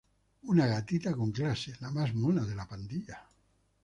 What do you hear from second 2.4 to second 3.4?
de la pandilla.